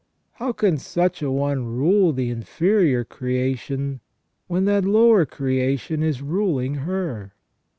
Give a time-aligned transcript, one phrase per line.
[0.31, 4.01] How can such an one rule the inferior creation
[4.47, 7.33] when that lower creation is ruling her